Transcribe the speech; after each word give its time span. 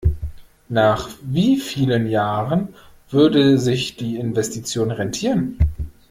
Nach 0.69 1.09
wie 1.21 1.57
vielen 1.59 2.07
Jahren 2.07 2.69
würde 3.11 3.59
sich 3.59 3.97
die 3.97 4.15
Investition 4.15 4.89
rentieren? 4.89 5.59